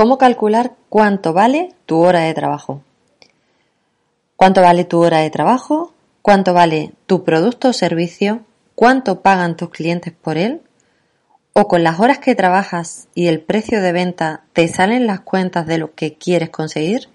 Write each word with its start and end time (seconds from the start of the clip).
¿Cómo 0.00 0.16
calcular 0.16 0.76
cuánto 0.88 1.34
vale 1.34 1.74
tu 1.84 1.98
hora 1.98 2.20
de 2.20 2.32
trabajo? 2.32 2.80
¿Cuánto 4.34 4.62
vale 4.62 4.86
tu 4.86 4.98
hora 4.98 5.18
de 5.18 5.28
trabajo? 5.28 5.92
¿Cuánto 6.22 6.54
vale 6.54 6.92
tu 7.04 7.22
producto 7.22 7.68
o 7.68 7.72
servicio? 7.74 8.40
¿Cuánto 8.74 9.20
pagan 9.20 9.58
tus 9.58 9.68
clientes 9.68 10.14
por 10.14 10.38
él? 10.38 10.62
¿O 11.52 11.68
con 11.68 11.82
las 11.82 12.00
horas 12.00 12.18
que 12.18 12.34
trabajas 12.34 13.08
y 13.14 13.26
el 13.26 13.42
precio 13.42 13.82
de 13.82 13.92
venta 13.92 14.44
te 14.54 14.68
salen 14.68 15.06
las 15.06 15.20
cuentas 15.20 15.66
de 15.66 15.76
lo 15.76 15.94
que 15.94 16.14
quieres 16.14 16.48
conseguir? 16.48 17.10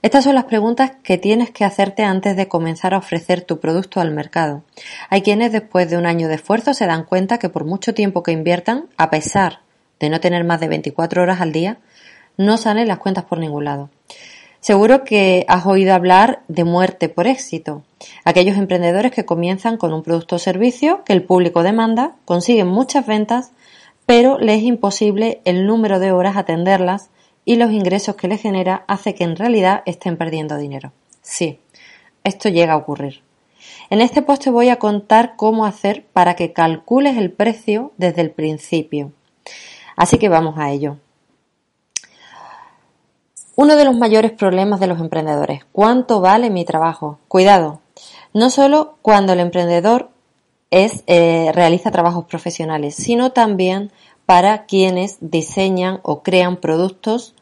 Estas 0.00 0.22
son 0.22 0.36
las 0.36 0.44
preguntas 0.44 0.92
que 1.02 1.18
tienes 1.18 1.50
que 1.50 1.64
hacerte 1.64 2.04
antes 2.04 2.36
de 2.36 2.46
comenzar 2.46 2.94
a 2.94 2.98
ofrecer 2.98 3.40
tu 3.40 3.58
producto 3.58 4.00
al 4.00 4.12
mercado. 4.12 4.62
Hay 5.10 5.22
quienes 5.22 5.50
después 5.50 5.90
de 5.90 5.98
un 5.98 6.06
año 6.06 6.28
de 6.28 6.36
esfuerzo 6.36 6.72
se 6.72 6.86
dan 6.86 7.02
cuenta 7.02 7.38
que 7.38 7.48
por 7.48 7.64
mucho 7.64 7.94
tiempo 7.94 8.22
que 8.22 8.30
inviertan, 8.30 8.84
a 8.96 9.10
pesar 9.10 9.66
de 9.98 10.10
no 10.10 10.20
tener 10.20 10.44
más 10.44 10.60
de 10.60 10.68
24 10.68 11.22
horas 11.22 11.40
al 11.40 11.52
día, 11.52 11.78
no 12.36 12.56
salen 12.56 12.88
las 12.88 12.98
cuentas 12.98 13.24
por 13.24 13.38
ningún 13.38 13.64
lado. 13.64 13.90
Seguro 14.60 15.04
que 15.04 15.44
has 15.48 15.64
oído 15.64 15.94
hablar 15.94 16.42
de 16.48 16.64
muerte 16.64 17.08
por 17.08 17.28
éxito. 17.28 17.84
Aquellos 18.24 18.56
emprendedores 18.56 19.12
que 19.12 19.24
comienzan 19.24 19.76
con 19.76 19.92
un 19.92 20.02
producto 20.02 20.36
o 20.36 20.38
servicio 20.40 21.04
que 21.04 21.12
el 21.12 21.22
público 21.22 21.62
demanda, 21.62 22.16
consiguen 22.24 22.66
muchas 22.66 23.06
ventas, 23.06 23.52
pero 24.06 24.38
les 24.38 24.58
es 24.58 24.64
imposible 24.64 25.40
el 25.44 25.66
número 25.66 26.00
de 26.00 26.12
horas 26.12 26.36
atenderlas 26.36 27.10
y 27.44 27.56
los 27.56 27.70
ingresos 27.70 28.16
que 28.16 28.28
les 28.28 28.42
genera 28.42 28.84
hace 28.88 29.14
que 29.14 29.24
en 29.24 29.36
realidad 29.36 29.82
estén 29.86 30.16
perdiendo 30.16 30.56
dinero. 30.56 30.92
Sí, 31.22 31.60
esto 32.24 32.48
llega 32.48 32.72
a 32.72 32.76
ocurrir. 32.76 33.22
En 33.88 34.00
este 34.00 34.20
post 34.20 34.42
te 34.42 34.50
voy 34.50 34.68
a 34.68 34.80
contar 34.80 35.36
cómo 35.36 35.64
hacer 35.64 36.04
para 36.12 36.34
que 36.34 36.52
calcules 36.52 37.16
el 37.16 37.30
precio 37.30 37.92
desde 37.98 38.22
el 38.22 38.32
principio. 38.32 39.12
Así 39.96 40.18
que 40.18 40.28
vamos 40.28 40.58
a 40.58 40.72
ello. 40.72 40.98
Uno 43.58 43.76
de 43.76 43.86
los 43.86 43.96
mayores 43.96 44.32
problemas 44.32 44.80
de 44.80 44.86
los 44.86 45.00
emprendedores, 45.00 45.64
¿cuánto 45.72 46.20
vale 46.20 46.50
mi 46.50 46.66
trabajo? 46.66 47.18
Cuidado, 47.26 47.80
no 48.34 48.50
solo 48.50 48.98
cuando 49.00 49.32
el 49.32 49.40
emprendedor 49.40 50.10
eh, 50.70 51.52
realiza 51.54 51.90
trabajos 51.90 52.26
profesionales, 52.26 52.94
sino 52.94 53.32
también 53.32 53.92
para 54.26 54.66
quienes 54.66 55.16
diseñan 55.20 56.00
o 56.02 56.22
crean 56.22 56.58
productos 56.58 57.34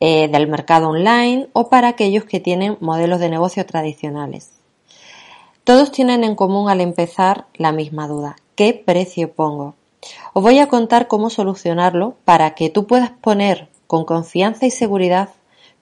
eh, 0.00 0.28
del 0.28 0.48
mercado 0.48 0.88
online 0.88 1.48
o 1.52 1.68
para 1.68 1.88
aquellos 1.88 2.24
que 2.24 2.40
tienen 2.40 2.78
modelos 2.80 3.20
de 3.20 3.28
negocio 3.28 3.66
tradicionales. 3.66 4.52
Todos 5.64 5.92
tienen 5.92 6.24
en 6.24 6.34
común 6.34 6.70
al 6.70 6.80
empezar 6.80 7.44
la 7.52 7.72
misma 7.72 8.08
duda. 8.08 8.36
¿Qué 8.54 8.72
precio 8.72 9.34
pongo? 9.34 9.74
Os 10.32 10.42
voy 10.42 10.60
a 10.60 10.68
contar 10.68 11.08
cómo 11.08 11.28
solucionarlo 11.28 12.14
para 12.24 12.54
que 12.54 12.70
tú 12.70 12.86
puedas 12.86 13.10
poner 13.10 13.68
con 13.86 14.06
confianza 14.06 14.64
y 14.64 14.70
seguridad 14.70 15.28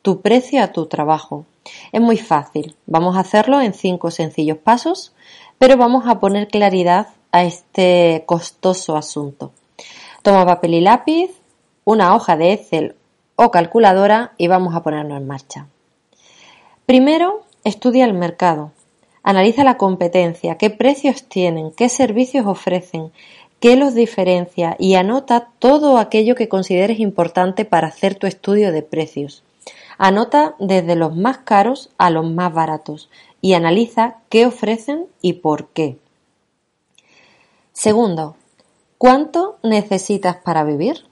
tu 0.06 0.20
precio 0.20 0.62
a 0.62 0.68
tu 0.68 0.86
trabajo. 0.86 1.46
Es 1.90 2.00
muy 2.00 2.16
fácil. 2.16 2.76
Vamos 2.86 3.16
a 3.16 3.20
hacerlo 3.22 3.60
en 3.60 3.74
cinco 3.74 4.12
sencillos 4.12 4.56
pasos, 4.56 5.12
pero 5.58 5.76
vamos 5.76 6.04
a 6.06 6.20
poner 6.20 6.46
claridad 6.46 7.08
a 7.32 7.42
este 7.42 8.22
costoso 8.24 8.96
asunto. 8.96 9.50
Toma 10.22 10.46
papel 10.46 10.74
y 10.74 10.80
lápiz, 10.80 11.32
una 11.84 12.14
hoja 12.14 12.36
de 12.36 12.52
Excel 12.52 12.94
o 13.34 13.50
calculadora 13.50 14.34
y 14.38 14.46
vamos 14.46 14.76
a 14.76 14.84
ponernos 14.84 15.18
en 15.18 15.26
marcha. 15.26 15.66
Primero, 16.86 17.42
estudia 17.64 18.04
el 18.04 18.14
mercado. 18.14 18.70
Analiza 19.24 19.64
la 19.64 19.76
competencia, 19.76 20.56
qué 20.56 20.70
precios 20.70 21.24
tienen, 21.24 21.72
qué 21.72 21.88
servicios 21.88 22.46
ofrecen, 22.46 23.10
qué 23.58 23.74
los 23.74 23.94
diferencia 23.94 24.76
y 24.78 24.94
anota 24.94 25.48
todo 25.58 25.98
aquello 25.98 26.36
que 26.36 26.48
consideres 26.48 27.00
importante 27.00 27.64
para 27.64 27.88
hacer 27.88 28.14
tu 28.14 28.28
estudio 28.28 28.70
de 28.70 28.82
precios. 28.82 29.42
Anota 29.98 30.54
desde 30.58 30.96
los 30.96 31.16
más 31.16 31.38
caros 31.38 31.90
a 31.98 32.10
los 32.10 32.30
más 32.30 32.52
baratos 32.52 33.08
y 33.40 33.54
analiza 33.54 34.16
qué 34.28 34.46
ofrecen 34.46 35.06
y 35.22 35.34
por 35.34 35.68
qué. 35.68 35.98
Segundo, 37.72 38.36
¿cuánto 38.98 39.58
necesitas 39.62 40.36
para 40.36 40.64
vivir? 40.64 41.04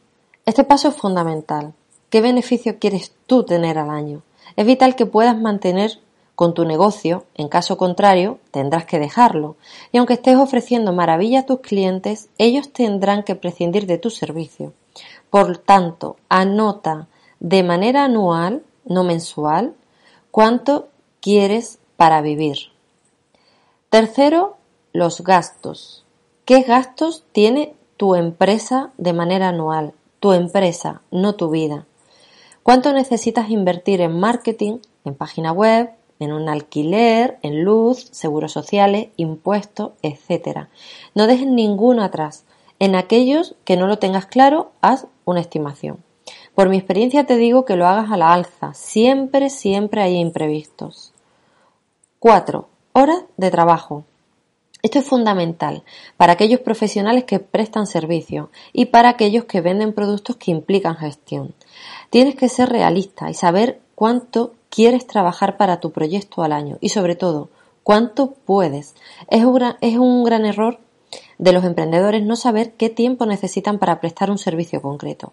Este 0.47 0.65
paso 0.65 0.89
es 0.89 0.97
fundamental. 0.97 1.73
¿Qué 2.11 2.21
beneficio 2.21 2.79
quieres 2.79 3.13
tú 3.27 3.45
tener 3.45 3.79
al 3.79 3.91
año? 3.91 4.23
Es 4.57 4.67
vital 4.67 4.97
que 4.97 5.07
puedas 5.07 5.39
mantener 5.39 6.01
con 6.35 6.53
tu 6.53 6.65
negocio, 6.65 7.25
en 7.35 7.49
caso 7.49 7.77
contrario, 7.77 8.39
tendrás 8.51 8.87
que 8.87 8.99
dejarlo. 8.99 9.57
Y 9.93 9.99
aunque 9.99 10.15
estés 10.15 10.37
ofreciendo 10.37 10.93
maravilla 10.93 11.41
a 11.41 11.47
tus 11.47 11.61
clientes, 11.61 12.29
ellos 12.39 12.73
tendrán 12.73 13.23
que 13.23 13.37
prescindir 13.37 13.87
de 13.87 13.99
tu 13.99 14.11
servicio. 14.11 14.73
Por 15.31 15.59
tanto, 15.59 16.17
anota 16.29 17.09
de 17.41 17.63
manera 17.63 18.05
anual, 18.05 18.63
no 18.85 19.05
mensual, 19.05 19.75
cuánto 20.31 20.89
quieres 21.21 21.79
para 21.97 22.21
vivir. 22.21 22.57
Tercero, 23.91 24.57
los 24.93 25.21
gastos. 25.23 26.05
¿Qué 26.45 26.63
gastos 26.63 27.25
tiene 27.33 27.75
tu 27.97 28.15
empresa 28.15 28.91
de 28.99 29.13
manera 29.13 29.49
anual? 29.49 29.95
Tu 30.21 30.33
empresa, 30.33 31.03
no 31.11 31.35
tu 31.37 31.51
vida. 31.51 31.87
¿Cuánto 32.63 32.93
necesitas 32.93 33.51
invertir 33.51 34.01
en 34.01 34.19
marketing, 34.19 34.79
en 35.05 35.15
página 35.15 35.53
web, 35.53 35.91
en 36.19 36.33
un 36.33 36.49
alquiler, 36.49 37.39
en 37.43 37.65
luz, 37.65 38.09
seguros 38.11 38.53
sociales, 38.53 39.09
impuestos, 39.17 39.93
etcétera? 40.03 40.71
No 41.15 41.27
dejes 41.27 41.47
ninguno 41.47 42.03
atrás. 42.03 42.45
En 42.79 42.95
aquellos 42.95 43.55
que 43.65 43.77
no 43.77 43.87
lo 43.87 43.99
tengas 43.99 44.27
claro, 44.27 44.73
haz 44.81 45.07
una 45.25 45.41
estimación. 45.41 45.99
Por 46.55 46.69
mi 46.69 46.77
experiencia 46.77 47.25
te 47.25 47.37
digo 47.37 47.65
que 47.65 47.77
lo 47.77 47.87
hagas 47.87 48.13
a 48.13 48.17
la 48.17 48.33
alza. 48.33 48.75
Siempre, 48.75 49.51
siempre 49.51 50.03
hay 50.03 50.17
imprevistos. 50.17 51.13
4. 52.21 52.69
Horas 52.93 53.25
de 53.37 53.51
trabajo. 53.51 54.05
Esto 54.83 55.01
es 55.01 55.05
fundamental 55.05 55.83
para 56.17 56.35
aquellos 56.35 56.61
profesionales 56.61 57.25
que 57.25 57.41
prestan 57.41 57.87
servicio 57.87 58.51
y 58.73 58.87
para 58.87 59.09
aquellos 59.09 59.47
que 59.47 59.63
venden 59.63 59.95
productos 59.95 60.37
que 60.37 60.53
implican 60.53 60.95
gestión. 60.95 61.55
Tienes 62.11 62.37
que 62.37 62.49
ser 62.49 62.69
realista 62.69 63.31
y 63.31 63.35
saber 63.35 63.81
cuánto 63.95 64.53
quieres 64.69 65.07
trabajar 65.07 65.57
para 65.57 65.81
tu 65.81 65.91
proyecto 65.91 66.43
al 66.43 66.53
año 66.53 66.79
y 66.81 66.91
sobre 66.91 67.17
todo 67.17 67.49
cuánto 67.83 68.33
puedes. 68.45 68.95
Es 69.29 69.45
un 69.45 69.75
es 69.81 69.97
un 69.97 70.23
gran 70.23 70.45
error 70.45 70.79
de 71.39 71.53
los 71.53 71.65
emprendedores 71.65 72.23
no 72.23 72.37
saber 72.37 72.75
qué 72.75 72.91
tiempo 72.91 73.27
necesitan 73.27 73.79
para 73.79 74.01
prestar 74.01 74.31
un 74.31 74.39
servicio 74.39 74.83
concreto. 74.83 75.33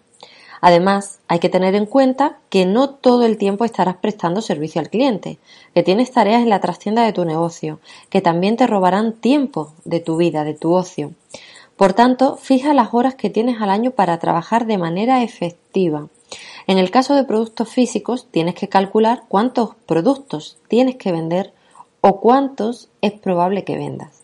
Además, 0.64 1.18
hay 1.26 1.40
que 1.40 1.48
tener 1.48 1.74
en 1.74 1.86
cuenta 1.86 2.38
que 2.48 2.66
no 2.66 2.88
todo 2.88 3.24
el 3.24 3.36
tiempo 3.36 3.64
estarás 3.64 3.96
prestando 3.96 4.40
servicio 4.40 4.80
al 4.80 4.90
cliente, 4.90 5.38
que 5.74 5.82
tienes 5.82 6.12
tareas 6.12 6.40
en 6.42 6.50
la 6.50 6.60
trastienda 6.60 7.04
de 7.04 7.12
tu 7.12 7.24
negocio, 7.24 7.80
que 8.10 8.20
también 8.20 8.56
te 8.56 8.68
robarán 8.68 9.12
tiempo 9.12 9.72
de 9.84 9.98
tu 9.98 10.16
vida, 10.16 10.44
de 10.44 10.54
tu 10.54 10.72
ocio. 10.72 11.14
Por 11.76 11.94
tanto, 11.94 12.36
fija 12.36 12.74
las 12.74 12.94
horas 12.94 13.16
que 13.16 13.28
tienes 13.28 13.60
al 13.60 13.70
año 13.70 13.90
para 13.90 14.20
trabajar 14.20 14.66
de 14.66 14.78
manera 14.78 15.24
efectiva. 15.24 16.06
En 16.68 16.78
el 16.78 16.92
caso 16.92 17.16
de 17.16 17.24
productos 17.24 17.68
físicos, 17.68 18.28
tienes 18.30 18.54
que 18.54 18.68
calcular 18.68 19.24
cuántos 19.26 19.74
productos 19.86 20.58
tienes 20.68 20.94
que 20.94 21.10
vender 21.10 21.52
o 22.02 22.20
cuántos 22.20 22.88
es 23.00 23.12
probable 23.12 23.64
que 23.64 23.76
vendas. 23.76 24.22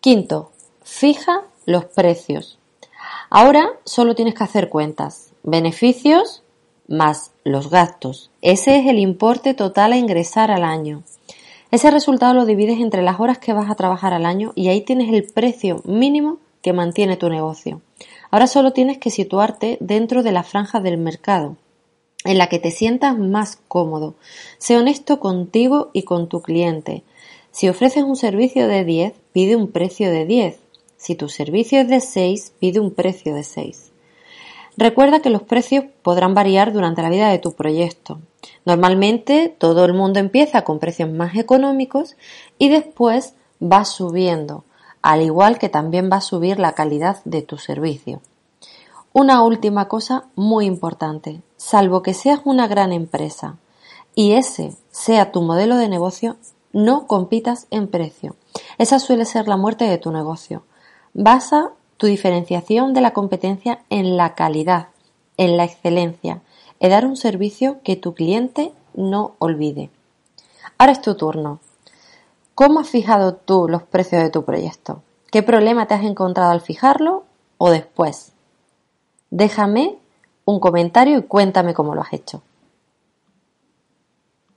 Quinto, 0.00 0.50
fija 0.82 1.42
los 1.64 1.84
precios. 1.84 2.58
Ahora 3.30 3.70
solo 3.84 4.14
tienes 4.14 4.34
que 4.34 4.44
hacer 4.44 4.68
cuentas. 4.68 5.32
Beneficios 5.42 6.42
más 6.88 7.32
los 7.44 7.70
gastos. 7.70 8.30
Ese 8.42 8.78
es 8.78 8.86
el 8.86 8.98
importe 8.98 9.54
total 9.54 9.92
a 9.92 9.96
ingresar 9.96 10.50
al 10.50 10.64
año. 10.64 11.02
Ese 11.70 11.90
resultado 11.90 12.34
lo 12.34 12.46
divides 12.46 12.78
entre 12.78 13.02
las 13.02 13.18
horas 13.18 13.38
que 13.38 13.52
vas 13.52 13.70
a 13.70 13.74
trabajar 13.74 14.12
al 14.14 14.24
año 14.24 14.52
y 14.54 14.68
ahí 14.68 14.82
tienes 14.82 15.12
el 15.12 15.24
precio 15.24 15.82
mínimo 15.84 16.38
que 16.62 16.72
mantiene 16.72 17.16
tu 17.16 17.28
negocio. 17.28 17.80
Ahora 18.30 18.46
solo 18.46 18.72
tienes 18.72 18.98
que 18.98 19.10
situarte 19.10 19.76
dentro 19.80 20.22
de 20.22 20.32
la 20.32 20.42
franja 20.42 20.80
del 20.80 20.98
mercado 20.98 21.56
en 22.24 22.38
la 22.38 22.48
que 22.48 22.58
te 22.58 22.70
sientas 22.70 23.16
más 23.18 23.58
cómodo. 23.68 24.14
Sé 24.58 24.76
honesto 24.76 25.20
contigo 25.20 25.90
y 25.92 26.02
con 26.02 26.28
tu 26.28 26.42
cliente. 26.42 27.04
Si 27.50 27.68
ofreces 27.68 28.02
un 28.02 28.16
servicio 28.16 28.68
de 28.68 28.84
10, 28.84 29.14
pide 29.32 29.56
un 29.56 29.70
precio 29.70 30.10
de 30.10 30.26
10. 30.26 30.58
Si 31.06 31.14
tu 31.14 31.28
servicio 31.28 31.78
es 31.78 31.88
de 31.88 32.00
6, 32.00 32.54
pide 32.58 32.80
un 32.80 32.90
precio 32.90 33.32
de 33.32 33.44
6. 33.44 33.92
Recuerda 34.76 35.20
que 35.20 35.30
los 35.30 35.42
precios 35.42 35.84
podrán 36.02 36.34
variar 36.34 36.72
durante 36.72 37.00
la 37.00 37.10
vida 37.10 37.28
de 37.28 37.38
tu 37.38 37.52
proyecto. 37.52 38.18
Normalmente 38.64 39.54
todo 39.56 39.84
el 39.84 39.94
mundo 39.94 40.18
empieza 40.18 40.62
con 40.62 40.80
precios 40.80 41.08
más 41.08 41.36
económicos 41.36 42.16
y 42.58 42.70
después 42.70 43.34
va 43.62 43.84
subiendo, 43.84 44.64
al 45.00 45.22
igual 45.22 45.60
que 45.60 45.68
también 45.68 46.10
va 46.10 46.16
a 46.16 46.20
subir 46.20 46.58
la 46.58 46.72
calidad 46.72 47.18
de 47.24 47.42
tu 47.42 47.56
servicio. 47.56 48.20
Una 49.12 49.44
última 49.44 49.86
cosa 49.86 50.24
muy 50.34 50.66
importante, 50.66 51.40
salvo 51.56 52.02
que 52.02 52.14
seas 52.14 52.40
una 52.44 52.66
gran 52.66 52.92
empresa 52.92 53.58
y 54.16 54.32
ese 54.32 54.74
sea 54.90 55.30
tu 55.30 55.40
modelo 55.40 55.76
de 55.76 55.88
negocio, 55.88 56.36
no 56.72 57.06
compitas 57.06 57.68
en 57.70 57.86
precio. 57.86 58.34
Esa 58.76 58.98
suele 58.98 59.24
ser 59.24 59.46
la 59.46 59.56
muerte 59.56 59.84
de 59.84 59.98
tu 59.98 60.10
negocio. 60.10 60.64
Basa 61.18 61.70
tu 61.96 62.06
diferenciación 62.06 62.92
de 62.92 63.00
la 63.00 63.14
competencia 63.14 63.80
en 63.88 64.18
la 64.18 64.34
calidad 64.34 64.88
en 65.36 65.56
la 65.56 65.64
excelencia, 65.64 66.42
en 66.80 66.90
dar 66.90 67.06
un 67.06 67.16
servicio 67.16 67.78
que 67.82 67.96
tu 67.96 68.14
cliente 68.14 68.72
no 68.94 69.34
olvide. 69.38 69.90
Ahora 70.78 70.92
es 70.92 71.00
tu 71.00 71.14
turno. 71.14 71.60
¿Cómo 72.54 72.80
has 72.80 72.88
fijado 72.88 73.34
tú 73.34 73.66
los 73.66 73.82
precios 73.82 74.22
de 74.22 74.30
tu 74.30 74.44
proyecto? 74.44 75.02
¿Qué 75.30 75.42
problema 75.42 75.86
te 75.86 75.94
has 75.94 76.04
encontrado 76.04 76.50
al 76.50 76.60
fijarlo 76.60 77.24
o 77.58 77.70
después? 77.70 78.32
Déjame 79.30 79.98
un 80.44 80.60
comentario 80.60 81.18
y 81.18 81.22
cuéntame 81.22 81.74
cómo 81.74 81.94
lo 81.94 82.02
has 82.02 82.12
hecho. 82.12 82.42